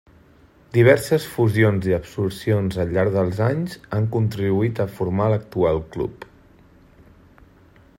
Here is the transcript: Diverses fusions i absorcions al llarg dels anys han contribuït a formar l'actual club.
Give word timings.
Diverses 0.77 1.27
fusions 1.33 1.89
i 1.89 1.93
absorcions 1.97 2.79
al 2.85 2.95
llarg 2.97 3.13
dels 3.19 3.43
anys 3.49 3.77
han 3.99 4.09
contribuït 4.17 4.85
a 4.87 4.89
formar 4.99 5.29
l'actual 5.35 5.83
club. 5.97 6.29